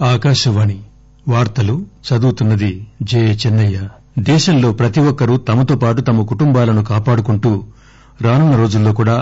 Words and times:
ఆకాశవాణి 0.00 0.76
వార్తలు 1.28 1.74
చదువుతున్నది 2.06 2.68
జే. 3.02 3.20
చెన్నయ్య. 3.32 3.78
దేశంలో 4.18 4.72
ప్రతి 4.72 5.00
ఒక్కరూ 5.00 5.36
తమతో 5.38 5.76
పాటు 5.76 6.00
తమ 6.00 6.22
కుటుంబాలను 6.22 6.84
కాపాడుకుంటూ 6.84 7.50
రానున్న 8.22 8.56
రోజుల్లో 8.56 8.92
కూడా 8.92 9.16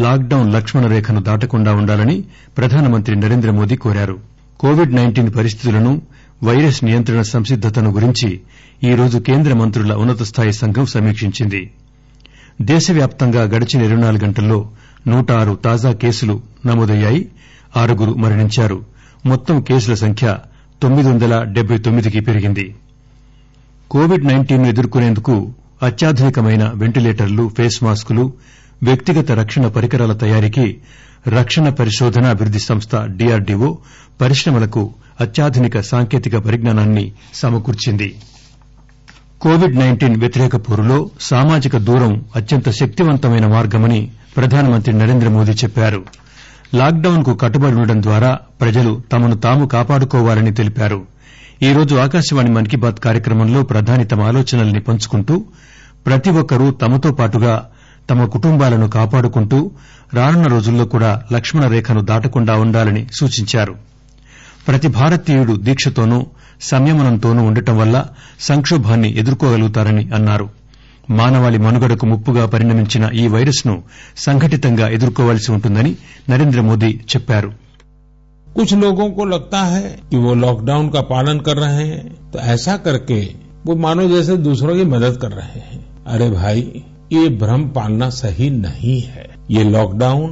లాక్ 0.00 0.28
డౌన్ 0.28 0.52
లక్ష్మణ 0.52 0.86
రేఖను 0.86 1.20
దాటకుండా 1.22 1.74
ఉండాలని 1.74 2.24
ప్రధానమంత్రి 2.56 3.16
నరేంద్ర 3.16 3.50
మోదీ 3.50 3.76
కోరారు. 3.76 4.16
కోవిడ్ 4.60 4.94
నైన్టీన్ 4.94 5.34
పరిస్థితులను 5.34 6.02
వైరస్ 6.44 6.84
నియంత్రణ 6.84 7.20
సంసిద్దతను 7.22 7.90
గురించి 7.90 8.40
ఈరోజు 8.84 9.18
కేంద్ర 9.18 9.54
మంత్రుల 9.54 9.94
ఉన్నత 9.94 10.22
స్థాయి 10.22 10.52
సంఘం 10.52 10.86
సమీక్షించింది. 10.86 11.62
దేశవ్యాప్తంగా 12.62 13.42
గడిచిన 13.44 13.82
ఇరవై 13.82 14.02
నాలుగు 14.02 14.24
గంటల్లో 14.24 14.60
నూట 15.06 15.32
ఆరు 15.32 15.54
తాజా 15.64 15.92
కేసులు 15.92 16.36
నమోదయ్యాయి. 16.66 17.28
ఆరుగురు 17.76 18.14
మరణించారు. 18.14 18.97
మొత్తం 19.26 19.60
కేసుల 19.60 19.94
సంఖ్య 19.94 20.36
తొమ్మిది 20.82 21.08
వందల 21.08 21.42
డెబ్బై 21.42 21.78
తొమ్మిదికి 21.78 22.20
పెరిగింది. 22.20 22.74
కోవిడ్ 23.90 24.26
నైన్టీన్ను 24.26 24.68
ఎదుర్కొనేందుకు 24.68 25.52
అత్యాధునికమైన 25.82 26.72
వెంటిలేటర్లు 26.74 27.48
ఫేస్ 27.48 27.82
మాస్కులు 27.82 28.32
వ్యక్తిగత 28.82 29.32
రక్షణ 29.32 29.68
పరికరాల 29.68 30.12
తయారీకి 30.12 30.76
రక్షణ 31.28 31.68
పరిశోధన 31.68 32.24
అభివృద్ది 32.26 32.58
సంస్థ 32.58 32.96
డీఆర్డీఓ 32.96 33.76
పరిశ్రమలకు 34.20 34.94
అత్యాధునిక 35.20 35.80
సాంకేతిక 35.80 36.36
పరిజ్ఞానాన్ని 36.36 37.12
సమకూర్చింది. 37.34 38.14
కోవిడ్ 39.40 39.78
నైన్టీన్ 39.78 40.20
వ్యతిరేక 40.20 40.56
పోరులో 40.56 41.10
సామాజిక 41.20 41.76
దూరం 41.76 42.24
అత్యంత 42.36 42.70
శక్తివంతమైన 42.70 43.46
మార్గమని 43.46 44.10
ప్రధానమంత్రి 44.36 44.98
నరేంద్రమోదీ 44.98 45.52
చెప్పారు. 45.52 46.04
లాక్ 46.74 47.00
డౌన్కు 47.00 47.34
కట్టుబడి 47.34 47.76
ఉండడం 47.76 48.02
ద్వారా 48.02 48.38
ప్రజలు 48.60 49.02
తమను 49.12 49.36
తాము 49.36 49.66
కాపాడుకోవాలని 49.66 50.54
తెలిపారు. 50.54 51.06
ఈరోజు 51.62 51.94
ఆకాశవాణి 51.94 52.50
మన్ 52.50 52.66
కీ 52.66 52.76
బాత్ 52.76 53.00
కార్యక్రమంలో 53.00 53.62
ప్రధాని 53.62 54.04
తమ 54.04 54.22
ఆలోచనల్ని 54.22 54.80
పంచుకుంటూ 54.80 55.44
ప్రతి 56.06 56.30
ఒక్కరూ 56.30 56.70
తమతో 56.70 57.12
పాటుగా 57.12 57.68
తమ 58.10 58.24
కుటుంబాలను 58.24 58.88
కాపాడుకుంటూ 58.88 59.70
రానున్న 60.14 60.46
రోజుల్లో 60.46 60.84
కూడా 60.84 61.22
లక్ష్మణ 61.32 61.66
రేఖను 61.66 62.00
దాటకుండా 62.00 62.56
ఉండాలని 62.56 63.06
సూచించారు. 63.12 63.74
ప్రతి 64.68 64.88
భారతీయుడు 64.88 65.56
దీక్షతోనూ 65.56 66.26
సంయమనంతోనూ 66.60 67.42
ఉండటం 67.42 67.78
వల్ల 67.78 68.04
సంకోభాన్ని 68.40 69.16
ఎదుర్కోగలుగుతారని 69.16 70.10
అన్నారు. 70.14 70.57
మానవాళి 71.09 71.57
మనుగడకు 71.57 72.05
ముప్పుగా 72.05 72.43
పరిణమించిన 72.45 73.05
ఈ 73.13 73.25
వైరస్ 73.27 73.61
ను 73.67 73.75
సంఘటితంగా 74.25 74.85
ఎదుర్కోవలసి 74.89 75.49
ఉంటుందని 75.57 75.93
నరేంద్రమోదీ 76.29 76.91
చెప్పారు 77.13 77.51
कुछ 78.47 78.73
लोगों 78.75 79.05
को 79.11 79.23
लगता 79.25 79.61
है 79.65 79.83
कि 80.09 80.17
वो 80.17 80.33
लॉकडाउन 80.35 80.89
का 80.89 81.01
पालन 81.03 81.37
कर 81.39 81.57
रहे 81.57 81.85
हैं 81.85 82.01
तो 82.31 82.39
ऐसा 82.47 82.75
करके 82.77 83.17
वो 83.65 83.75
मानो 83.75 84.03
जैसे 84.07 84.33
दूसरों 84.39 84.73
की 84.75 84.83
मदद 84.87 85.17
कर 85.21 85.31
रहे 85.31 85.61
हैं 85.61 85.79
अरे 86.07 86.27
भाई 86.31 86.61
ये 87.13 87.23
भ्रम 87.37 87.63
पालना 87.69 88.09
सही 88.15 88.49
नहीं 88.57 88.99
है 89.07 89.25
ये 89.51 89.63
लॉकडाउन 89.67 90.29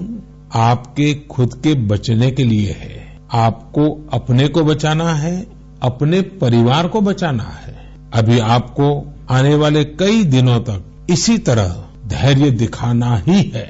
आपके 0.61 1.07
खुद 1.31 1.53
के 1.63 1.73
बचने 1.87 2.29
के 2.31 2.43
लिए 2.43 2.75
है 2.81 2.93
आपको 3.39 3.85
अपने 4.13 4.47
को 4.49 4.63
बचाना 4.63 5.09
है 5.15 5.35
अपने 5.83 6.21
परिवार 6.39 6.87
को 6.87 7.01
बचाना 7.01 7.49
है 7.57 7.75
अभी 8.13 8.39
आपको 8.49 8.87
आने 9.31 9.53
वाले 9.57 9.81
कई 9.95 10.17
दिनों 10.29 10.59
तक 10.63 10.81
इसी 11.09 11.35
तरह 11.45 11.69
धैर्य 12.11 12.49
दिखाना 12.57 13.11
ही 13.21 13.37
है 13.53 13.65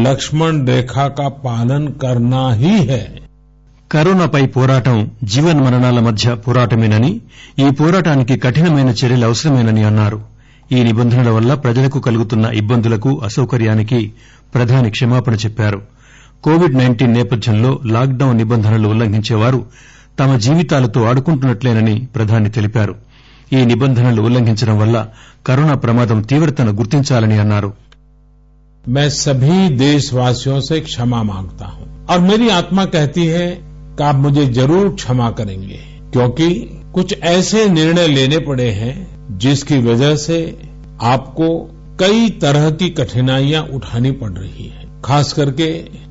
लक्ष्मण 0.00 0.54
रेखा 0.68 1.06
का 1.14 1.28
पालन 1.42 1.86
करना 1.98 2.42
ही 2.56 2.74
है 2.88 3.02
కరోనాపై 3.90 4.40
పోరాటం 4.54 4.96
జీవన్మరణాల 5.32 5.98
మధ్య 6.00 6.34
పోరాటమేనని 6.44 7.10
ఈ 7.58 7.68
పోరాటానికి 7.78 8.34
కఠినమైన 8.44 8.90
చర్యలు 9.00 9.24
అవసరమేనని 9.24 9.82
అన్నారు 9.84 10.18
ఈ 10.70 10.80
నిబంధనల 10.82 11.30
వల్ల 11.30 11.54
ప్రజలకు 11.64 11.98
కలుగుతున్న 12.06 12.46
ఇబ్బందులకు 12.60 13.10
అసౌకర్యానికి 13.28 14.00
ప్రధాని 14.54 14.90
క్షమాపణ 14.90 15.34
చెప్పారు 15.44 15.78
కోవిడ్ 16.44 16.78
నైన్టీన్ 16.80 17.16
నేపథ్యంలో 17.18 17.70
లాక్ 17.94 18.16
డౌన్ 18.18 18.40
నిబంధనలు 18.42 18.88
ఉల్లంఘించేవారు 18.94 19.60
తమ 20.18 20.36
జీవితాలతో 20.44 21.00
ఆడుకుంటున్నట్లేనని 21.10 21.96
ప్రధాని 22.14 22.50
తెలిపారు 22.50 22.94
ఈ 23.52 23.58
నిబంధనలు 23.64 24.20
ఉల్లంఘించడం 24.28 24.76
వల్ల 24.78 24.96
కరోనా 25.48 25.74
ప్రమాదం 25.84 26.20
తీవ్రతను 26.30 26.72
గుర్తించాలని 26.80 27.38
అన్నారు 27.44 27.72
मैं 28.84 29.08
सभी 29.16 29.54
देशवासियों 29.78 30.58
से 30.60 30.76
क्षमा 30.80 31.20
मांगता 31.24 31.66
हूं 31.66 31.86
और 32.06 32.18
मेरी 32.20 32.48
आत्मा 32.50 32.84
कहती 32.86 33.24
है 33.26 33.46
कि 33.96 34.02
आप 34.02 34.16
मुझे 34.16 34.44
जरूर 34.48 34.88
क्षमा 34.94 35.28
करेंगे 35.30 35.78
क्योंकि 36.12 36.48
कुछ 36.94 37.08
ऐसे 37.30 37.64
निर्णय 37.70 38.06
लेने 38.08 38.38
पड़े 38.40 38.68
हैं 38.72 38.94
जिसकी 39.38 39.78
वजह 39.82 40.14
से 40.18 40.38
आपको 41.06 41.48
कई 42.00 42.28
तरह 42.40 42.70
की 42.72 42.88
कठिनाइयां 42.92 43.62
उठानी 43.76 44.12
पड़ 44.14 44.32
रही 44.32 44.66
है 44.66 44.84
खास 45.04 45.32
करके 45.32 45.68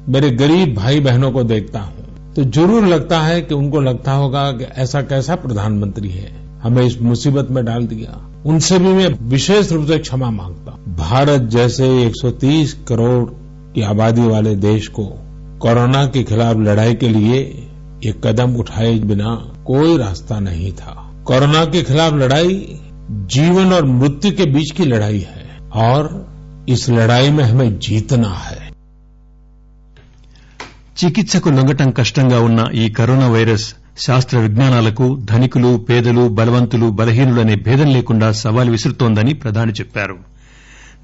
मेरे 0.09 0.29
गरीब 0.33 0.75
भाई 0.75 0.99
बहनों 1.01 1.31
को 1.31 1.43
देखता 1.45 1.79
हूं 1.81 2.33
तो 2.33 2.43
जरूर 2.51 2.85
लगता 2.87 3.19
है 3.21 3.41
कि 3.41 3.53
उनको 3.55 3.81
लगता 3.81 4.11
होगा 4.13 4.51
कि 4.51 4.65
ऐसा 4.79 5.01
कैसा 5.03 5.35
प्रधानमंत्री 5.37 6.09
है 6.11 6.29
हमें 6.63 6.85
इस 6.85 7.01
मुसीबत 7.01 7.47
में 7.51 7.63
डाल 7.65 7.85
दिया 7.87 8.19
उनसे 8.45 8.77
भी 8.79 8.93
मैं 8.93 9.07
विशेष 9.29 9.71
रूप 9.71 9.87
से 9.87 9.97
क्षमा 9.99 10.29
मांगता 10.31 10.71
हूं 10.71 10.95
भारत 10.97 11.49
जैसे 11.51 11.87
130 12.09 12.73
करोड़ 12.87 13.23
की 13.75 13.81
आबादी 13.83 14.27
वाले 14.27 14.55
देश 14.55 14.87
को 14.97 15.05
कोरोना 15.61 16.05
के 16.07 16.23
खिलाफ 16.23 16.57
लड़ाई 16.57 16.93
के 16.95 17.09
लिए 17.09 17.39
ये 18.05 18.13
कदम 18.23 18.55
उठाए 18.55 18.93
बिना 19.05 19.35
कोई 19.65 19.97
रास्ता 19.97 20.39
नहीं 20.41 20.71
था 20.73 20.93
कोरोना 21.23 21.63
के 21.65 21.81
खिलाफ 21.83 22.13
लड़ाई 22.13 22.59
जीवन 23.31 23.73
और 23.73 23.85
मृत्यु 23.93 24.31
के 24.31 24.45
बीच 24.51 24.71
की 24.71 24.85
लड़ाई 24.85 25.19
है 25.29 25.59
और 25.85 26.13
इस 26.69 26.89
लड़ाई 26.89 27.31
में 27.31 27.43
हमें 27.43 27.77
जीतना 27.79 28.29
है 28.39 28.63
చికిత్సకు 30.99 31.49
లొంగటం 31.49 31.89
కష్టంగా 31.91 32.37
ఉన్న 32.39 32.61
ఈ 32.73 32.83
కరోనా 32.89 33.27
వైరస్ 33.27 33.65
శాస్త్ర 33.98 34.38
విజ్ఞానాలకు 34.38 35.18
ధనికులు 35.30 35.76
పేదలు 35.76 36.28
బలవంతులు 36.28 36.90
బలహీనులనే 36.90 37.54
భేదం 37.54 37.86
లేకుండా 37.86 38.32
సవాలు 38.32 38.70
విసురుతోందని 38.70 39.34
ప్రధాని 39.34 39.72
చెప్పారు. 39.72 40.16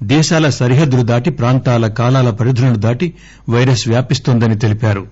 దేశాల 0.03 0.49
సరిహద్దులు 0.49 1.01
దాటి 1.01 1.29
ప్రాంతాల 1.29 1.87
కాలాల 1.87 2.29
పరిధులను 2.29 2.75
దాటి 2.75 3.13
వైరస్ 3.49 3.87
వ్యాపిస్తోందని 3.87 4.57
తెలిపారు. 4.57 5.07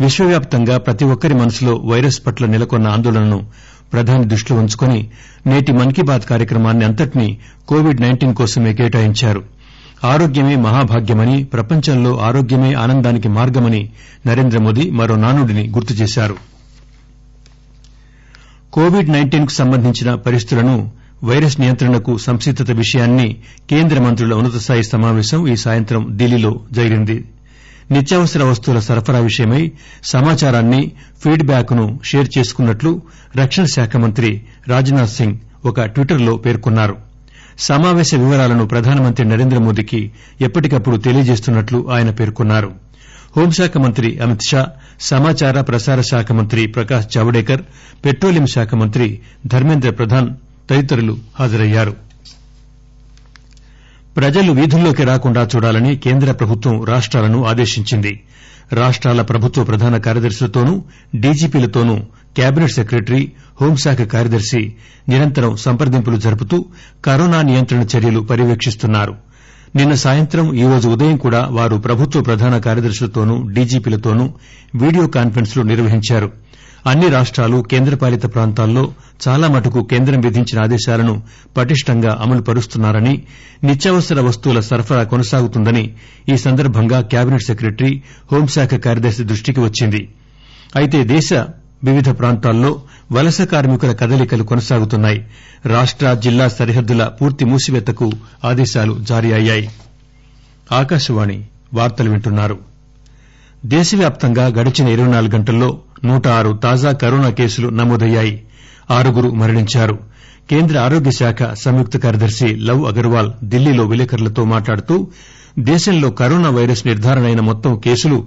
విశ్వవ్యాప్తంగా 0.00 0.78
ప్రతి 0.78 1.04
ఒక్కరి 1.04 1.34
మనసులో 1.34 1.74
వైరస్ 1.74 2.26
పట్ల 2.26 2.46
నెలకొన్న 2.46 2.88
ఆందోళనను 2.88 3.46
ప్రధాని 3.92 4.24
దృష్టిలో 4.24 4.58
ఉంచుకుని 4.58 5.10
నేటి 5.46 5.72
మన్ 5.72 5.92
కీ 5.92 6.02
బాత్ 6.02 6.26
కార్యక్రమాన్ని 6.26 6.84
అంతటినీ 6.84 7.38
కోవిడ్ 7.68 8.00
నైన్టీన్ 8.00 8.34
కోసమే 8.34 8.74
కేటాయించారు. 8.74 9.42
ఆరోగ్యమే 10.04 10.56
మహాభాగ్యమని 10.56 11.44
ప్రపంచంలో 11.44 12.18
ఆరోగ్యమే 12.18 12.72
ఆనందానికి 12.72 13.28
మార్గమని 13.28 13.90
నరేంద్రమోదీ 14.26 14.90
మరో 14.90 15.16
నానుడిని 15.16 15.68
గుర్తు 15.68 15.94
చేశారు. 15.94 16.53
కోవిడ్ 18.74 19.10
నైన్టీన్కు 19.10 19.52
సంబంధించిన 19.52 20.14
పరిస్థితులను 20.14 20.90
వైరస్ 21.24 21.60
నియంత్రణకు 21.60 22.18
సంసిద్దత 22.18 22.70
విషయాన్ని 22.70 23.36
కేంద్ర 23.70 24.00
మంత్రుల 24.00 24.34
ఉన్నతస్థాయి 24.34 24.82
సమావేశం 24.82 25.48
ఈ 25.48 25.56
సాయంత్రం 25.56 26.08
ఢిల్లీలో 26.16 26.60
జరిగింది. 26.72 27.16
నిత్యావసర 27.90 28.42
వస్తువుల 28.44 28.80
సరఫరా 28.80 29.18
విషయమై 29.18 29.72
సమాచారాన్ని 30.04 30.92
ఫీడ్ 31.24 31.42
బ్యాక్ను 31.42 32.00
షేర్ 32.04 32.28
చేసుకున్నట్లు 32.38 33.00
రక్షణ 33.36 33.64
శాఖ 33.64 33.96
మంత్రి 33.96 34.30
రాజ్నాథ్ 34.68 35.10
సింగ్ 35.10 35.38
ఒక 35.64 35.84
ట్విట్టర్లో 35.84 36.36
పేర్కొన్నారు. 36.36 36.96
సమావేశ 37.58 38.14
వివరాలను 38.14 38.66
ప్రధానమంత్రి 38.66 39.28
నరేంద్రమోదీకి 39.28 40.00
ఎప్పటికప్పుడు 40.40 40.96
తెలియజేస్తున్నట్లు 40.96 41.88
ఆయన 41.90 42.10
పేర్కొన్నారు. 42.10 42.72
హోంశాఖ 43.36 43.76
మంత్రి 43.76 44.18
అమిత్ 44.18 44.48
షా 44.50 44.66
సమాచార 45.00 45.60
ప్రసార 45.60 46.00
శాఖ 46.00 46.32
మంత్రి 46.32 46.66
ప్రకాశ్ 46.66 47.08
జావడేకర్ 47.08 47.62
పెట్రోలియం 48.04 48.46
శాఖ 48.46 48.74
మంత్రి 48.74 49.20
ధర్మేంద్ర 49.46 49.90
ప్రధాన్ 49.90 50.28
తదితరులు 50.70 51.18
హాజరయ్యారు. 51.38 51.96
ప్రజలు 54.16 54.52
వీధుల్లోకి 54.52 55.04
రాకుండా 55.04 55.48
చూడాలని 55.56 55.96
కేంద్ర 55.96 56.32
ప్రభుత్వం 56.32 56.84
రాష్టాలను 56.84 57.44
ఆదేశించింది. 57.44 58.22
రాష్టాల 58.72 59.22
ప్రభుత్వ 59.22 59.64
ప్రధాన 59.64 59.96
కార్యదర్శులతోనూ 59.96 60.82
డీజీపీలతోనూ 61.14 61.96
కేబినెట్ 62.36 62.72
సెక్రటరీ 62.72 63.32
హోంశాఖ 63.60 64.00
కార్యదర్శి 64.00 64.74
నిరంతరం 65.08 65.56
సంప్రదింపులు 65.56 66.16
జరుపుతూ 66.16 66.64
కరోనా 67.04 67.42
నియంత్రణ 67.42 67.82
చర్యలు 67.82 68.20
పర్యవేక్షిస్తున్నారు. 68.20 69.33
నిన్న 69.74 69.94
సాయంత్రం 69.94 70.54
ఈరోజు 70.54 70.88
ఉదయం 70.88 71.16
కూడా 71.16 71.38
వారు 71.50 71.76
ప్రభుత్వ 71.76 72.20
ప్రధాన 72.22 72.58
కార్యదర్శులతోనూ 72.58 73.36
డీజీపీలతోనూ 73.54 74.24
వీడియో 74.74 75.06
కాన్ఫరెన్స్లు 75.06 75.62
నిర్వహించారు. 75.62 76.28
అన్ని 76.90 77.08
రాష్టాలు 77.08 77.62
కేంద్రపాలిత 77.62 78.24
ప్రాంతాల్లో 78.34 78.84
చాలా 79.28 79.48
మటుకు 79.48 79.80
కేంద్రం 79.82 80.20
విధించిన 80.20 80.62
ఆదేశాలను 80.62 81.14
పటిష్టంగా 81.56 82.12
అమలు 82.20 82.42
పరుస్తున్నారని 82.42 83.14
నిత్యావసర 83.64 84.20
వస్తువుల 84.20 84.60
సరఫరా 84.60 85.02
కొనసాగుతుందని 85.04 85.84
ఈ 86.28 86.36
సందర్భంగా 86.36 87.00
కేబినెట్ 87.12 87.42
సెక్రటరీ 87.42 87.92
హోంశాఖ 88.32 88.74
కార్యదర్శి 88.86 89.24
దృష్టికి 89.24 89.60
వచ్చింది. 89.60 90.02
అయితే 90.76 91.04
దేశ 91.04 91.30
వివిధ 91.84 92.18
ప్రాంతాల్లో 92.18 92.82
వలస 93.12 93.40
కార్మికుల 93.42 93.92
కదలికలు 93.92 94.42
కొనసాగుతున్నాయి. 94.42 95.26
రాష్ట 95.66 96.04
జిల్లా 96.12 96.48
సరిహద్దుల 96.48 97.04
పూర్తి 97.20 97.44
మూసివేతకు 97.44 98.12
ఆదేశాలు 98.44 98.98
జారీ 99.00 99.32
అయ్యాయి. 99.32 99.70
ఆకాశవాణి 100.72 101.44
వార్తలు 101.74 102.10
వింటున్నారు. 102.10 102.58
దేశవ్యాప్తంగా 103.66 104.46
గడిచిన 104.46 104.88
ఇరవై 104.88 105.12
నాలుగు 105.12 105.36
గంటల్లో 105.36 105.78
నూట 106.04 106.28
ఆరు 106.28 106.52
తాజా 106.52 106.92
కరోనా 106.92 107.30
కేసులు 107.30 107.68
నమోదయ్యాయి. 107.68 108.42
ఆరుగురు 108.90 109.30
మరణించారు. 109.30 109.98
కేంద్ర 110.50 110.78
ఆరోగ్య 110.78 111.10
శాఖ 111.10 111.54
సంయుక్త 111.54 111.96
కార్యదర్శి 111.96 112.46
లవ్ 112.46 112.86
అగర్వాల్ 112.86 113.32
ఢిల్లీలో 113.44 113.84
విలేకరులతో 113.84 114.44
మాట్లాడుతూ 114.44 115.06
దేశంలో 115.58 116.10
కరోనా 116.10 116.50
వైరస్ 116.50 116.86
నిర్దారణ 116.86 117.22
అయిన 117.22 117.40
మొత్తం 117.40 117.78
కేసులు 117.78 118.26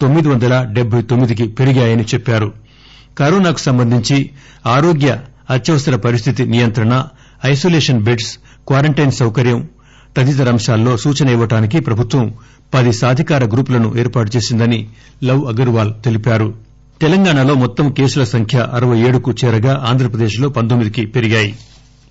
తొమ్మిది 0.00 0.28
వందల 0.28 0.62
డెబ్బై 0.72 1.02
తొమ్మిదికి 1.02 1.46
పెరిగాయని 1.48 2.02
చెప్పారు. 2.02 2.67
కరోనాకు 3.18 3.58
సంబంధించి 3.58 4.30
ఆరోగ్య 4.66 5.18
అత్యవసర 5.50 5.96
పరిస్థితి 5.96 6.46
నియంత్రణ 6.46 7.04
ఐసోలేషన్ 7.44 8.02
బెడ్స్ 8.02 8.38
క్వారంటైన్ 8.68 9.12
సౌకర్యం 9.12 9.68
తదితర 10.16 10.48
అంశాల్లో 10.48 10.96
సూచన 10.96 11.28
ఇవ్వడానికి 11.28 11.80
ప్రభుత్వం 11.80 12.34
పది 12.74 12.92
సాధికార 12.92 13.44
గ్రూపులను 13.44 13.94
ఏర్పాటు 13.96 14.36
చేసిందని 14.36 14.88
లవ్ 15.24 15.46
అగర్వాల్ 15.46 15.92
తెలిపారు. 16.04 16.54
తెలంగాణలో 17.00 17.54
మొత్తం 17.54 17.92
కేసుల 17.92 18.24
సంఖ్య 18.24 18.68
అరవై 18.72 18.98
ఏడుకు 18.98 19.34
చేరగా 19.44 19.84
ఆంధ్రప్రదేశ్లో 19.88 20.48
పంతొమ్మిదికి 20.48 21.06
పెరిగాయి. 21.06 21.54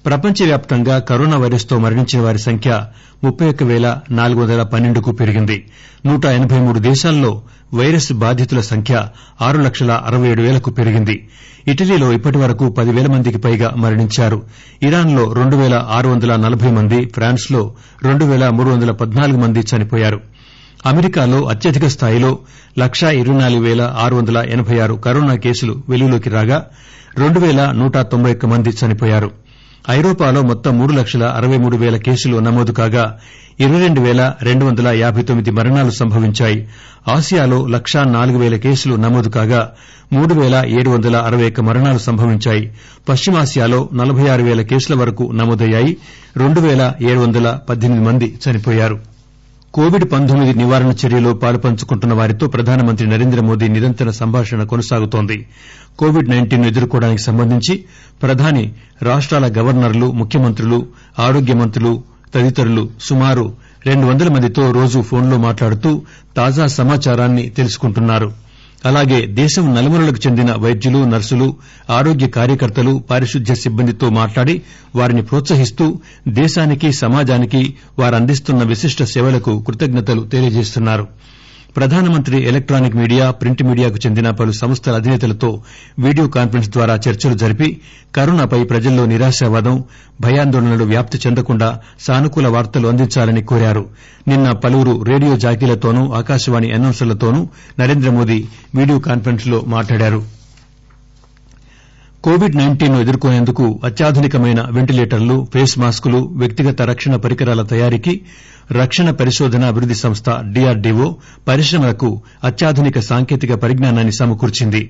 ప్రపంచవ్యాప్తంగా 0.06 1.00
కరోనా 1.00 1.38
వైరస్తో 1.38 1.80
మరణించిన 1.80 2.22
వారి 2.22 2.40
సంఖ్య 2.40 2.86
ముప్పై 3.24 3.50
ఒక్క 3.50 3.64
పేల 3.64 4.00
నాలుగు 4.12 4.44
వందల 4.44 4.64
పన్నెండుకు 4.64 5.12
పెరిగింది. 5.12 5.66
నూట 6.06 6.26
ఎనబై 6.26 6.60
మూడు 6.60 6.80
దేశాల్లో 6.80 7.42
వైరస్ 7.74 8.14
బాధితుల 8.14 8.60
సంఖ్య 8.60 9.08
ఆరు 9.42 9.62
లక్షల 9.62 9.92
అరవై 9.92 10.28
ఏడు 10.28 10.42
పేలకు 10.42 10.70
పెరిగింది. 10.70 11.28
ఇటలీలో 11.68 12.12
ఇప్పటి 12.12 12.38
వరకు 12.38 12.70
పదివేల 12.70 13.08
మందికి 13.08 13.38
పైగా 13.38 13.74
మరణించారు. 13.78 14.44
ఇరాన్లో 14.84 15.34
రెండు 15.34 15.56
పేల 15.56 15.86
ఆరు 15.90 16.10
వందల 16.10 16.36
నలబై 16.36 16.72
మంది 16.72 17.06
ఫ్రాన్స్లో 17.06 17.74
రెండు 18.04 18.26
పేల 18.26 18.50
మూడు 18.50 18.70
వందల 18.70 18.92
పద్నాలుగు 18.92 19.38
మంది 19.38 19.60
చనిపోయారు. 19.60 20.22
అమెరికాలో 20.86 21.44
అత్యధిక 21.46 21.86
స్థాయిలో 21.86 22.38
లక్షా 22.80 23.10
ఇరవై 23.10 23.38
నాలుగు 23.38 23.64
పేల 23.64 23.94
ఆరు 23.98 24.16
వందల 24.16 24.38
ఎనబై 24.38 24.80
ఆరు 24.80 24.94
కరోనా 24.94 25.36
కేసులు 25.36 25.82
వెలుగులోకి 25.90 26.30
రాగా 26.30 26.66
రెండు 27.18 27.40
పేల 27.40 27.72
నూట 27.72 27.98
తొంభై 27.98 28.32
ఒక్క 28.32 28.46
మంది 28.46 28.70
చనిపోయారు. 28.70 29.47
ఐరోపాలో 29.90 30.42
మొత్తం 30.42 30.80
మూడు 30.80 30.94
లక్షల 30.94 31.24
అరవై 31.24 31.58
మూడు 31.58 31.78
పేల 31.78 31.98
కేసులు 31.98 32.38
నమోదు 32.38 32.72
కాగా 32.72 33.20
ఇరవై 33.60 33.80
రెండు 33.80 34.02
పేల 34.02 34.34
రెండు 34.42 34.66
వందల 34.66 34.88
యాబై 34.88 35.22
తొమ్మిది 35.22 35.52
మరణాలు 35.52 35.92
సంభవించాయి. 35.92 36.68
ఆసియాలో 37.08 37.68
లక్షా 37.68 38.04
నాలుగు 38.04 38.38
పేల 38.38 38.56
కేసులు 38.56 38.96
నమోదు 38.96 39.30
కాగా 39.30 39.72
మూడు 40.14 40.34
పేల 40.34 40.64
ఏడు 40.68 40.90
వందల 40.90 41.18
అరవై 41.18 41.48
ఒక్క 41.48 41.62
మరణాలు 41.62 41.98
సంభవించాయి. 41.98 42.74
పశ్చిమాసియాలో 43.10 43.90
నలబై 43.94 44.28
ఆరు 44.28 44.44
పేల 44.44 44.62
కేసుల 44.62 44.96
వరకు 44.96 45.32
నమోదయ్యాయి. 45.34 45.98
రెండు 46.38 46.62
పేల 46.62 46.94
ఏడు 47.02 47.20
వందల 47.20 47.60
పద్దెనిమిది 47.70 48.06
మంది 48.06 48.40
చనిపోయారు. 48.50 49.17
కోవిడ్ 49.78 50.12
పంతొమ్మిది 50.12 50.54
నివారణ 50.54 50.92
చర్యలో 50.92 51.34
పాలుపంచుకుంటున్న 51.34 52.14
వారితో 52.14 52.48
ప్రధానమంత్రి 52.48 53.08
నరేంద్ర 53.08 53.42
మోదీ 53.42 53.68
నిరంతర 53.68 54.10
సంభాషణ 54.10 54.64
కొనసాగుతోంది. 54.64 55.38
కోవిడ్ 56.00 56.30
నైన్టీన్ను 56.30 56.68
ఎదుర్కోవడానికి 56.68 57.22
సంబంధించి 57.22 57.86
ప్రధాని 58.22 58.64
రాష్టాల 59.02 59.48
గవర్నర్లు 59.58 60.12
ముఖ్యమంత్రులు 60.12 60.80
ఆరోగ్య 61.20 61.54
మంత్రులు 61.54 61.94
తదితరులు 62.36 62.90
సుమారు 63.02 63.46
రెండు 63.86 64.06
వందల 64.06 64.30
మందితో 64.30 64.72
రోజూ 64.72 65.02
ఫోన్లో 65.02 65.38
మాట్లాడుతూ 65.38 65.92
తాజా 66.36 66.66
సమాచారాన్ని 66.80 67.50
తెలుసుకుంటున్నారు. 67.50 68.47
అలాగే 68.82 69.26
దేశం 69.34 69.76
నలుమూలలకు 69.76 70.28
చెందిన 70.28 70.52
వైద్యులు 70.56 71.06
నర్సులు 71.06 71.48
ఆరోగ్య 71.90 72.28
కార్యకర్తలు 72.28 73.00
పారిశుద్ధ్య 73.10 73.56
సిబ్బందితో 73.56 74.10
మాట్లాడి 74.10 74.56
వారిని 74.96 75.22
ప్రోత్సహిస్తూ 75.22 75.86
దేశానికి 76.34 76.92
సమాజానికి 76.94 77.62
వారందిస్తున్న 78.00 78.64
విశిష్ట 78.64 79.04
సేవలకు 79.14 79.60
కృతజ్ఞతలు 79.60 80.24
తెలియజేస్తున్నారు. 80.26 81.08
ప్రధానమంత్రి 81.78 82.38
ఎలక్టానిక్ 82.50 82.96
మీడియా 82.96 83.32
ప్రింట్ 83.40 83.64
మీడియాకు 83.64 83.98
చెందిన 84.06 84.30
పలు 84.30 84.52
సంస్థల 84.60 84.96
అధినేతలతో 84.96 85.50
వీడియో 86.00 86.28
కాన్ఫరెన్స్ 86.28 86.70
ద్వారా 86.70 86.96
చర్చలు 87.06 87.36
జరిపి 87.36 87.68
కరోనాపై 88.16 88.64
ప్రజల్లో 88.64 89.06
నిరాశావాదం 89.06 89.76
భయాందోళనలు 90.22 90.86
వ్యాప్తి 90.86 91.18
చెందకుండా 91.26 91.70
సానుకూల 92.00 92.48
వార్తలు 92.48 92.88
అందించాలని 92.88 93.44
కోరారు. 93.44 93.84
నిన్న 94.28 94.52
పలువురు 94.64 95.04
రేడియో 95.04 95.38
జాకీలతోనూ 95.38 96.04
ఆకాశవాణి 96.22 96.72
అనౌన్సర్లతోనూ 96.72 97.42
నరేంద్ర 97.80 98.10
మోదీ 98.10 98.40
వీడియో 98.76 99.00
కాన్పరెన్స్లో 99.00 99.60
మాట్లాడారు. 99.76 100.22
కోవిడ్ 102.28 102.56
నైన్టీన్ను 102.60 102.98
ఎదుర్కొనేందుకు 103.04 103.66
అత్యాధునికమైన 103.88 104.62
వెంటిలేటర్లు 104.76 105.36
ఫేస్ 105.54 105.76
మాస్కులు 105.80 106.20
వ్యక్తిగత 106.42 106.82
రక్షణ 106.90 107.16
పరికరాల 107.16 107.62
తయారీకి 107.64 108.14
రక్షణ 108.72 109.10
పరిశోధన 109.12 109.64
అభివృద్ది 109.72 109.96
సంస్థ 109.96 110.30
డీఆర్డీఓ 110.56 111.06
పరిశ్రమలకు 111.48 112.10
అత్యాధునిక 112.44 113.00
సాంకేతిక 113.10 113.54
పరిజ్ఞానాన్ని 113.64 114.14
సమకూర్చింది. 114.20 114.82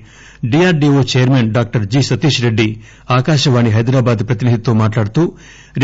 DRDO 0.44 1.02
chairman 1.12 1.52
doctor 1.56 1.86
G 1.86 2.02
Satish 2.08 2.40
Reddy 2.46 2.68
Akashvani 3.18 3.72
Hyderabad 3.76 4.24
ప్రతినిధితో 4.30 4.74
మాట్లాడుతూ 4.82 5.24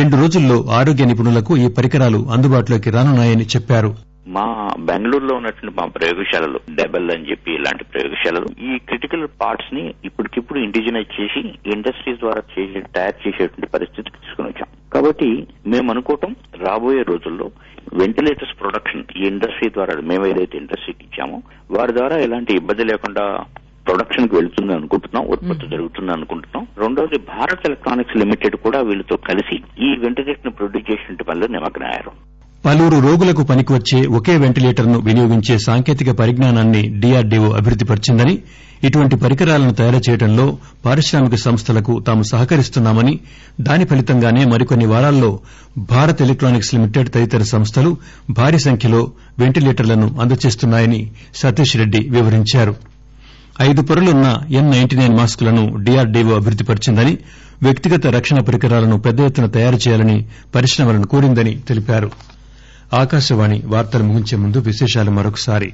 రెండు 0.01 0.17
రోజుల్లో 0.23 0.59
ఆరోగ్య 0.81 1.07
నిపుణులకు 1.13 1.55
ఈ 1.57 1.69
పరికరాలు 1.79 2.21
అందుబాటులోకి 2.37 2.91
రానున్నాయని 2.91 3.47
చెప్పారు. 3.55 3.93
మా 4.27 4.75
బెంగళూరులో 4.79 5.35
ఉన్నటువంటి 5.35 5.77
మా 5.81 5.85
ప్రయోగశాలలు 5.87 6.61
డెబల్ 6.71 7.11
అని 7.11 7.31
చెప్పి 7.31 7.51
ఇలాంటి 7.53 7.85
ప్రయోగశాలలు 7.85 8.49
ఈ 8.61 8.79
క్రిటికల్ 8.79 9.29
పార్ట్స్ని 9.43 9.95
ఇప్పటికిప్పుడు 10.05 10.59
ఇండిజినైజ్ 10.59 11.21
చేసి 11.21 11.43
ఇండస్ట్రీస్ 11.75 12.19
ద్వారా 12.19 12.43
చేసే 12.59 12.81
తయారు 12.81 13.29
చేసేటువంటి 13.29 13.67
పరిస్థితికి 13.67 14.21
తీసుకుని 14.21 14.49
వచ్చాం. 14.49 14.69
కాబట్టి 14.93 15.47
మేము 15.67 15.91
అనుకోవటం 15.91 16.37
రాబోయే 16.61 17.03
రోజుల్లో 17.03 17.51
వెంటిలేటర్స్ 17.95 18.59
ప్రొడక్షన్ 18.61 19.05
ఈ 19.17 19.27
ఇండస్ట్రీ 19.27 19.71
ద్వారా 19.71 20.01
మేము 20.01 20.27
ఏదైతే 20.27 20.59
ఇండస్ట్రీకి 20.59 21.05
ఇచ్చామో 21.05 21.43
వారి 21.71 21.93
ద్వారా 21.93 22.17
ఎలాంటి 22.19 22.53
ఇబ్బంది 22.55 22.85
లేకుండా 22.85 23.45
ప్రొడక్షన్కి 23.87 24.37
వెళ్తుంది 24.37 24.73
అనుకుంటున్నాం 24.75 25.25
ఉత్పత్తి 25.27 25.67
జరుగుతుంది 25.69 26.13
అనుకుంటున్నాం. 26.13 26.67
రెండోది 26.79 27.19
భారత్ 27.19 27.67
ఎలక్ట్రానిక్స్ 27.67 28.17
లిమిటెడ్ 28.17 28.57
కూడా 28.57 28.81
వీళ్ళతో 28.81 29.17
కలిసి 29.17 29.63
ఈ 29.79 29.97
వెంటిలేటర్ను 29.97 30.51
ప్రొడ్యూస్ 30.51 30.91
చేసిన 30.91 31.23
పనిలో 31.29 31.47
నిమగ్నమయ్యారు. 31.47 32.34
పలువురు 32.65 32.99
రోగులకు 33.07 33.43
పనికివచ్చే 33.43 33.99
ఒకే 34.19 34.39
పెంటిలేటర్ను 34.39 34.99
వినియోగించే 34.99 35.59
సాంకేతిక 35.65 36.11
పరిజ్ఞానాన్ని 36.21 36.83
డీఆర్డీఓ 37.03 37.49
అభివృద్దిపరిచిందని 37.59 38.35
ఇటువంటి 38.87 39.17
పరికరాలను 39.17 39.73
తయారు 39.73 40.01
చేయడంలో 40.07 40.47
పారిశ్రామిక 40.85 41.35
సంస్థలకు 41.45 41.93
తాము 42.07 42.23
సహకరిస్తున్నామని 42.23 43.15
దాని 43.61 43.85
ఫలితంగానే 43.85 44.45
మరికొన్ని 44.45 44.87
వారాల్లో 44.87 45.31
భారత్ 45.93 46.23
ఎలక్టానిక్స్ 46.23 46.75
లిమిటెడ్ 46.75 47.09
తదితర 47.09 47.43
సంస్థలు 47.53 47.91
భారీ 48.31 48.59
సంఖ్యలో 48.59 49.01
వెంటిలేటర్లను 49.39 50.09
అందజేస్తున్నాయని 50.21 51.01
సతీష్ 51.35 51.77
రెడ్డి 51.77 52.03
వివరించారు. 52.09 52.75
ఐదు 53.63 53.83
పొరలున్న 53.83 54.29
ఎన్ 54.51 54.71
నైన్టీ 54.71 54.97
నైన్ 54.97 55.17
మాస్కులను 55.19 55.65
డీఆర్డీఓ 55.87 56.33
అభివృద్దిపరిచిందని 56.37 57.15
వ్యక్తిగత 57.63 58.07
రక్షణ 58.17 58.39
పరికరాలను 58.41 58.97
పెద్ద 58.99 59.21
ఎత్తున 59.21 59.47
తయారు 59.57 59.79
చేయాలని 59.85 60.17
పరిశ్రమలను 60.55 61.07
కోరిందని 61.07 61.53
తెలిపారు. 61.69 62.09
ఆకాశవాణి 62.95 63.63
వార్తలు 63.67 64.05
ముగించే 64.05 64.37
ముందు 64.37 64.59
విశేషాలు 64.61 65.11
మరొకసారి. 65.11 65.69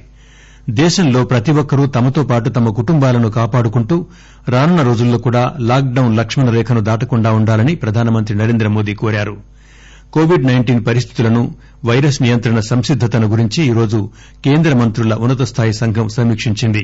దేశంలో 0.69 1.25
ప్రతి 1.25 1.51
ఒక్కరూ 1.51 1.85
తమతో 1.85 2.23
పాటు 2.23 2.49
తమ 2.49 2.69
కుటుంబాలను 2.69 3.29
కాపాడుకుంటూ 3.29 3.95
రానున్న 4.49 4.81
రోజుల్లో 4.81 5.17
కూడా 5.17 5.55
లాక్ 5.59 5.93
డౌన్ 5.93 6.17
లక్ష్మణ 6.17 6.49
రేఖను 6.49 6.81
దాటకుండా 6.81 7.31
ఉండాలని 7.31 7.75
ప్రధానమంత్రి 7.75 8.37
నరేంద్ర 8.37 8.67
మోదీ 8.67 8.93
కోరారు. 8.93 9.35
కోవిడ్ 10.11 10.45
నైన్టీన్ 10.45 10.85
పరిస్థితులను 10.85 11.41
వైరస్ 11.85 12.21
నియంత్రణ 12.21 12.59
సంసిద్దతను 12.59 13.27
గురించి 13.27 13.67
ఈరోజు 13.67 14.09
కేంద్ర 14.43 14.73
మంత్రుల 14.75 15.13
ఉన్నత 15.13 15.41
స్థాయి 15.41 15.73
సంఘం 15.73 16.09
సమీక్షించింది. 16.09 16.83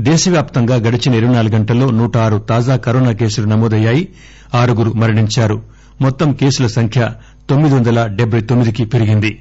దేశవ్యాప్తంగా 0.00 0.74
గడిచిన 0.76 1.14
ఇరవై 1.14 1.34
నాలుగు 1.34 1.56
గంటల్లో 1.56 1.90
నూట 1.90 2.16
ఆరు 2.16 2.38
తాజా 2.38 2.76
కరోనా 2.76 3.12
కేసులు 3.12 3.46
నమోదయ్యాయి. 3.46 4.08
ఆరుగురు 4.54 4.92
మరణించారు. 4.92 5.62
మొత్తం 6.00 6.32
కేసుల 6.32 6.66
సంఖ్య 6.66 7.10
తొమ్మిది 7.50 7.74
వందల 7.74 8.06
డెబ్బై 8.06 8.40
తొమ్మిదికి 8.40 8.84
పెరిగింది. 8.84 9.32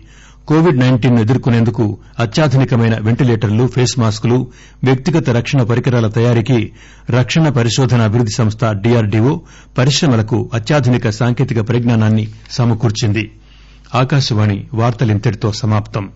కోవిడ్ 0.48 0.80
నైన్టీన్ను 0.80 1.22
ఎదుర్కొనేందుకు 1.22 1.98
అత్యాధునికమైన 2.20 2.98
వెంటిలేటర్లు 2.98 3.68
ఫేస్ 3.68 4.00
మాస్కులు 4.00 4.38
వ్యక్తిగత 4.84 5.30
రక్షణ 5.30 5.62
పరికరాల 5.64 6.08
తయారీకి 6.08 6.60
రక్షణ 7.10 7.50
పరిశోధన 7.50 8.02
అభివృద్ది 8.02 8.32
సంస్థ 8.38 8.66
డీఆర్డీఓ 8.66 9.34
పరిశ్రమలకు 9.78 10.50
అత్యాధునిక 10.54 11.10
సాంకేతిక 11.10 11.60
పరిజ్ఞానాన్ని 11.60 12.26
సమకూర్చింది. 12.52 13.26
ఆకాశవాణి 13.96 14.68
సమాప్తం. 15.52 16.08